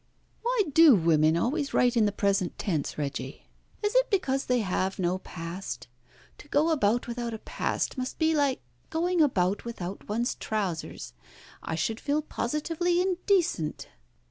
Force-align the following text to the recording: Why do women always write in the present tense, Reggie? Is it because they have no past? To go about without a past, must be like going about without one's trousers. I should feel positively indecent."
Why 0.41 0.63
do 0.73 0.95
women 0.95 1.37
always 1.37 1.75
write 1.75 1.95
in 1.95 2.05
the 2.07 2.11
present 2.11 2.57
tense, 2.57 2.97
Reggie? 2.97 3.45
Is 3.83 3.93
it 3.93 4.09
because 4.09 4.45
they 4.47 4.61
have 4.61 4.97
no 4.97 5.19
past? 5.19 5.87
To 6.39 6.47
go 6.47 6.71
about 6.71 7.07
without 7.07 7.35
a 7.35 7.37
past, 7.37 7.99
must 7.99 8.17
be 8.17 8.33
like 8.33 8.61
going 8.89 9.21
about 9.21 9.63
without 9.63 10.09
one's 10.09 10.33
trousers. 10.33 11.13
I 11.61 11.75
should 11.75 11.99
feel 11.99 12.23
positively 12.23 12.99
indecent." 12.99 13.89